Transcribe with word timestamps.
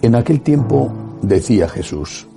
En 0.00 0.14
aquel 0.14 0.42
tiempo 0.42 0.92
decía 1.22 1.68
Jesús, 1.68 2.28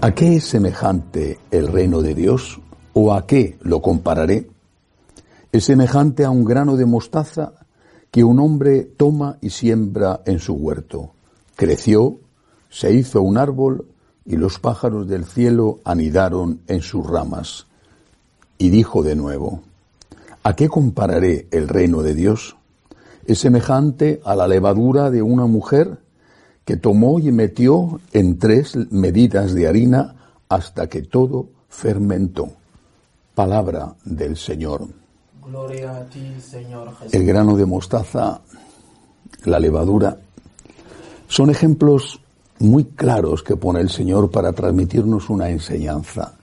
¿a 0.00 0.14
qué 0.14 0.36
es 0.36 0.44
semejante 0.44 1.40
el 1.50 1.66
reino 1.66 2.00
de 2.00 2.14
Dios 2.14 2.60
o 2.92 3.12
a 3.12 3.26
qué 3.26 3.58
lo 3.60 3.82
compararé? 3.82 4.48
Es 5.50 5.64
semejante 5.64 6.24
a 6.24 6.30
un 6.30 6.44
grano 6.44 6.76
de 6.76 6.86
mostaza 6.86 7.54
que 8.12 8.22
un 8.22 8.38
hombre 8.38 8.82
toma 8.84 9.36
y 9.40 9.50
siembra 9.50 10.20
en 10.26 10.38
su 10.38 10.54
huerto. 10.54 11.10
Creció, 11.56 12.20
se 12.68 12.94
hizo 12.94 13.20
un 13.20 13.36
árbol 13.36 13.86
y 14.24 14.36
los 14.36 14.60
pájaros 14.60 15.08
del 15.08 15.24
cielo 15.24 15.80
anidaron 15.84 16.60
en 16.68 16.82
sus 16.82 17.04
ramas. 17.04 17.66
Y 18.58 18.70
dijo 18.70 19.02
de 19.02 19.16
nuevo, 19.16 19.62
¿a 20.44 20.54
qué 20.54 20.68
compararé 20.68 21.48
el 21.50 21.66
reino 21.66 22.02
de 22.02 22.14
Dios? 22.14 22.54
Es 23.26 23.40
semejante 23.40 24.20
a 24.24 24.36
la 24.36 24.46
levadura 24.46 25.10
de 25.10 25.20
una 25.20 25.46
mujer 25.46 25.98
que 26.70 26.76
tomó 26.76 27.18
y 27.18 27.32
metió 27.32 28.00
en 28.12 28.38
tres 28.38 28.76
medidas 28.92 29.54
de 29.54 29.66
harina 29.66 30.14
hasta 30.48 30.88
que 30.88 31.02
todo 31.02 31.48
fermentó. 31.68 32.52
Palabra 33.34 33.96
del 34.04 34.36
Señor. 34.36 34.86
Gloria 35.44 35.96
a 35.96 36.04
ti, 36.04 36.32
Señor 36.40 36.94
Jesús. 36.94 37.12
El 37.12 37.26
grano 37.26 37.56
de 37.56 37.66
mostaza, 37.66 38.40
la 39.46 39.58
levadura, 39.58 40.16
son 41.26 41.50
ejemplos 41.50 42.20
muy 42.60 42.84
claros 42.84 43.42
que 43.42 43.56
pone 43.56 43.80
el 43.80 43.90
Señor 43.90 44.30
para 44.30 44.52
transmitirnos 44.52 45.28
una 45.28 45.50
enseñanza. 45.50 46.36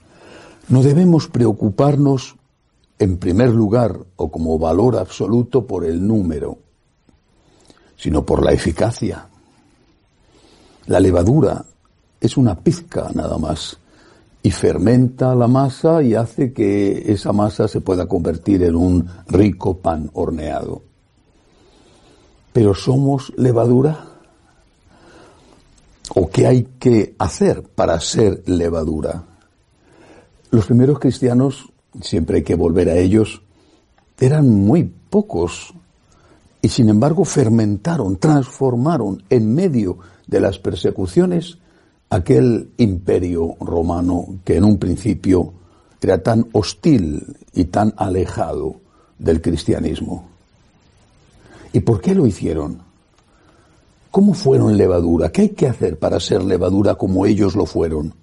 No 0.68 0.82
debemos 0.82 1.26
preocuparnos 1.28 2.36
en 2.98 3.16
primer 3.16 3.48
lugar 3.48 3.98
o 4.16 4.30
como 4.30 4.58
valor 4.58 4.98
absoluto 4.98 5.66
por 5.66 5.86
el 5.86 6.06
número, 6.06 6.58
sino 7.96 8.26
por 8.26 8.44
la 8.44 8.52
eficacia. 8.52 9.27
La 10.88 11.00
levadura 11.00 11.62
es 12.18 12.38
una 12.38 12.58
pizca 12.58 13.10
nada 13.14 13.36
más 13.36 13.78
y 14.42 14.50
fermenta 14.50 15.34
la 15.34 15.46
masa 15.46 16.02
y 16.02 16.14
hace 16.14 16.54
que 16.54 17.12
esa 17.12 17.30
masa 17.32 17.68
se 17.68 17.82
pueda 17.82 18.06
convertir 18.06 18.62
en 18.62 18.74
un 18.74 19.06
rico 19.26 19.76
pan 19.76 20.10
horneado. 20.14 20.80
Pero 22.54 22.74
somos 22.74 23.34
levadura. 23.36 24.02
¿O 26.14 26.30
qué 26.30 26.46
hay 26.46 26.62
que 26.78 27.14
hacer 27.18 27.64
para 27.64 28.00
ser 28.00 28.42
levadura? 28.46 29.24
Los 30.50 30.64
primeros 30.64 30.98
cristianos, 30.98 31.70
siempre 32.00 32.38
hay 32.38 32.42
que 32.44 32.54
volver 32.54 32.88
a 32.88 32.96
ellos, 32.96 33.42
eran 34.18 34.48
muy 34.48 34.84
pocos 34.84 35.74
y 36.62 36.70
sin 36.70 36.88
embargo 36.88 37.26
fermentaron, 37.26 38.16
transformaron 38.16 39.22
en 39.28 39.54
medio 39.54 39.98
de 40.28 40.40
las 40.40 40.58
persecuciones 40.58 41.58
aquel 42.10 42.70
imperio 42.76 43.56
romano 43.60 44.38
que 44.44 44.56
en 44.56 44.64
un 44.64 44.78
principio 44.78 45.52
era 46.00 46.22
tan 46.22 46.46
hostil 46.52 47.36
y 47.52 47.64
tan 47.64 47.92
alejado 47.96 48.76
del 49.18 49.42
cristianismo. 49.42 50.28
¿Y 51.72 51.80
por 51.80 52.00
qué 52.00 52.14
lo 52.14 52.26
hicieron? 52.26 52.80
¿Cómo 54.10 54.32
fueron 54.32 54.76
levadura? 54.76 55.30
¿Qué 55.30 55.42
hay 55.42 55.48
que 55.50 55.66
hacer 55.66 55.98
para 55.98 56.20
ser 56.20 56.42
levadura 56.44 56.94
como 56.94 57.26
ellos 57.26 57.56
lo 57.56 57.66
fueron? 57.66 58.14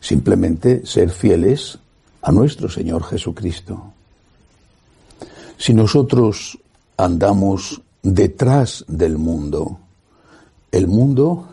Simplemente 0.00 0.84
ser 0.84 1.10
fieles 1.10 1.78
a 2.20 2.32
nuestro 2.32 2.68
Señor 2.68 3.04
Jesucristo. 3.04 3.92
Si 5.56 5.72
nosotros 5.72 6.58
andamos 6.96 7.80
detrás 8.02 8.84
del 8.88 9.16
mundo, 9.16 9.78
el 10.72 10.88
mundo 10.88 11.48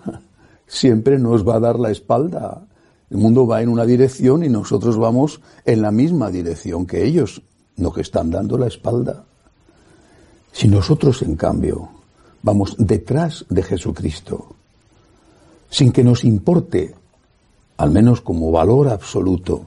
siempre 0.65 1.19
nos 1.19 1.47
va 1.47 1.55
a 1.55 1.59
dar 1.59 1.77
la 1.77 1.91
espalda. 1.91 2.65
El 3.09 3.17
mundo 3.17 3.45
va 3.45 3.61
en 3.61 3.69
una 3.69 3.85
dirección 3.85 4.43
y 4.43 4.49
nosotros 4.49 4.97
vamos 4.97 5.41
en 5.65 5.81
la 5.81 5.91
misma 5.91 6.31
dirección 6.31 6.85
que 6.85 7.05
ellos, 7.05 7.41
no 7.75 7.91
que 7.91 8.01
están 8.01 8.31
dando 8.31 8.57
la 8.57 8.67
espalda. 8.67 9.25
Si 10.51 10.67
nosotros, 10.67 11.21
en 11.21 11.35
cambio, 11.35 11.89
vamos 12.41 12.75
detrás 12.77 13.45
de 13.49 13.61
Jesucristo, 13.61 14.55
sin 15.69 15.91
que 15.91 16.03
nos 16.03 16.23
importe, 16.23 16.95
al 17.77 17.91
menos 17.91 18.21
como 18.21 18.51
valor 18.51 18.87
absoluto, 18.87 19.65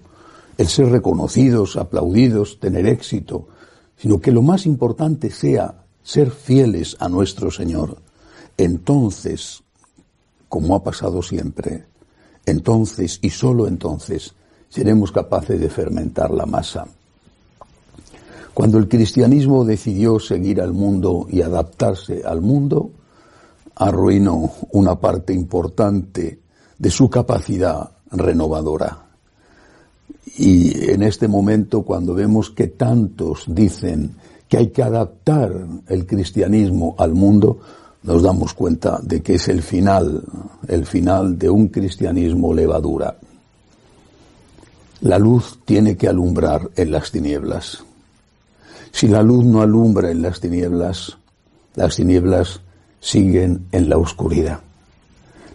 el 0.56 0.68
ser 0.68 0.88
reconocidos, 0.88 1.76
aplaudidos, 1.76 2.58
tener 2.58 2.86
éxito, 2.86 3.48
sino 3.96 4.20
que 4.20 4.32
lo 4.32 4.42
más 4.42 4.66
importante 4.66 5.30
sea 5.30 5.84
ser 6.02 6.30
fieles 6.30 6.96
a 7.00 7.08
nuestro 7.08 7.50
Señor, 7.50 7.98
entonces, 8.64 9.62
como 10.48 10.76
ha 10.76 10.82
pasado 10.84 11.22
siempre, 11.22 11.84
entonces 12.46 13.18
y 13.22 13.30
solo 13.30 13.66
entonces 13.66 14.34
seremos 14.68 15.12
capaces 15.12 15.60
de 15.60 15.68
fermentar 15.68 16.30
la 16.30 16.46
masa. 16.46 16.86
Cuando 18.54 18.78
el 18.78 18.88
cristianismo 18.88 19.64
decidió 19.64 20.18
seguir 20.18 20.60
al 20.60 20.72
mundo 20.72 21.26
y 21.30 21.40
adaptarse 21.40 22.22
al 22.24 22.40
mundo, 22.40 22.90
arruinó 23.74 24.52
una 24.72 24.94
parte 25.00 25.32
importante 25.32 26.38
de 26.78 26.90
su 26.90 27.08
capacidad 27.08 27.90
renovadora. 28.10 29.06
Y 30.36 30.90
en 30.90 31.02
este 31.02 31.28
momento, 31.28 31.82
cuando 31.82 32.14
vemos 32.14 32.50
que 32.50 32.68
tantos 32.68 33.44
dicen 33.48 34.16
que 34.48 34.58
hay 34.58 34.68
que 34.68 34.82
adaptar 34.82 35.66
el 35.88 36.06
cristianismo 36.06 36.94
al 36.98 37.14
mundo, 37.14 37.60
nos 38.02 38.22
damos 38.22 38.54
cuenta 38.54 38.98
de 39.02 39.22
que 39.22 39.34
es 39.34 39.48
el 39.48 39.62
final, 39.62 40.22
el 40.66 40.86
final 40.86 41.38
de 41.38 41.50
un 41.50 41.68
cristianismo 41.68 42.52
levadura. 42.52 43.16
La 45.02 45.18
luz 45.18 45.58
tiene 45.64 45.96
que 45.96 46.08
alumbrar 46.08 46.70
en 46.76 46.92
las 46.92 47.10
tinieblas. 47.10 47.84
Si 48.92 49.08
la 49.08 49.22
luz 49.22 49.44
no 49.44 49.62
alumbra 49.62 50.10
en 50.10 50.22
las 50.22 50.40
tinieblas, 50.40 51.16
las 51.74 51.96
tinieblas 51.96 52.60
siguen 53.00 53.66
en 53.72 53.88
la 53.88 53.98
oscuridad. 53.98 54.60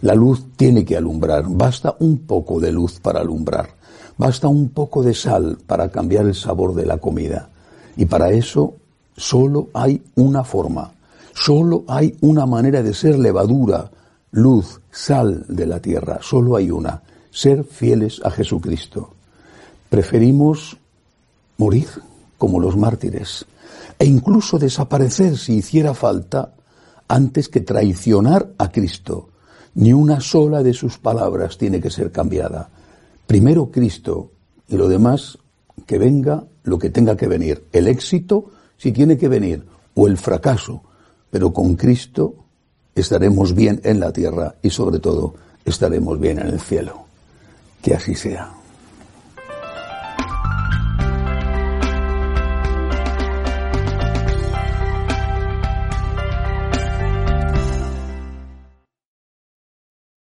La 0.02 0.14
luz 0.14 0.44
tiene 0.56 0.84
que 0.84 0.96
alumbrar. 0.96 1.44
Basta 1.48 1.96
un 2.00 2.18
poco 2.18 2.60
de 2.60 2.72
luz 2.72 3.00
para 3.00 3.20
alumbrar. 3.20 3.70
Basta 4.16 4.48
un 4.48 4.70
poco 4.70 5.02
de 5.02 5.14
sal 5.14 5.58
para 5.66 5.90
cambiar 5.90 6.26
el 6.26 6.34
sabor 6.34 6.74
de 6.74 6.86
la 6.86 6.98
comida. 6.98 7.48
Y 7.96 8.06
para 8.06 8.30
eso 8.30 8.74
solo 9.16 9.68
hay 9.72 10.02
una 10.14 10.44
forma, 10.44 10.92
Solo 11.40 11.84
hay 11.86 12.16
una 12.20 12.46
manera 12.46 12.82
de 12.82 12.92
ser 12.92 13.16
levadura, 13.16 13.88
luz, 14.32 14.80
sal 14.90 15.46
de 15.48 15.66
la 15.66 15.80
tierra. 15.80 16.18
Solo 16.20 16.56
hay 16.56 16.68
una. 16.68 17.00
Ser 17.30 17.62
fieles 17.62 18.20
a 18.24 18.30
Jesucristo. 18.32 19.14
Preferimos 19.88 20.76
morir 21.56 21.86
como 22.38 22.58
los 22.58 22.76
mártires 22.76 23.46
e 24.00 24.04
incluso 24.04 24.58
desaparecer 24.58 25.36
si 25.36 25.58
hiciera 25.58 25.94
falta 25.94 26.54
antes 27.06 27.48
que 27.48 27.60
traicionar 27.60 28.50
a 28.58 28.72
Cristo. 28.72 29.28
Ni 29.74 29.92
una 29.92 30.20
sola 30.20 30.64
de 30.64 30.74
sus 30.74 30.98
palabras 30.98 31.56
tiene 31.56 31.80
que 31.80 31.90
ser 31.90 32.10
cambiada. 32.10 32.68
Primero 33.28 33.70
Cristo 33.70 34.32
y 34.66 34.76
lo 34.76 34.88
demás 34.88 35.38
que 35.86 35.98
venga 35.98 36.42
lo 36.64 36.80
que 36.80 36.90
tenga 36.90 37.16
que 37.16 37.28
venir. 37.28 37.64
El 37.72 37.86
éxito 37.86 38.50
si 38.76 38.90
tiene 38.90 39.16
que 39.16 39.28
venir 39.28 39.64
o 39.94 40.08
el 40.08 40.16
fracaso 40.16 40.82
pero 41.30 41.52
con 41.52 41.76
Cristo 41.76 42.34
estaremos 42.94 43.54
bien 43.54 43.80
en 43.84 44.00
la 44.00 44.12
tierra 44.12 44.56
y 44.62 44.70
sobre 44.70 44.98
todo 44.98 45.34
estaremos 45.64 46.18
bien 46.18 46.38
en 46.38 46.48
el 46.48 46.60
cielo. 46.60 47.04
Que 47.82 47.94
así 47.94 48.14
sea. 48.14 48.57